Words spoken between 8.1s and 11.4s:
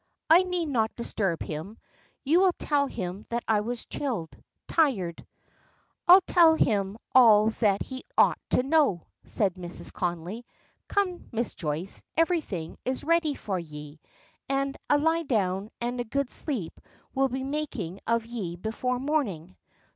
ought to know," says Mrs. Connolly. "Come,